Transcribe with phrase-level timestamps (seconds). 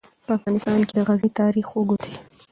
[0.25, 2.13] په افغانستان کې د غزني تاریخ اوږد دی.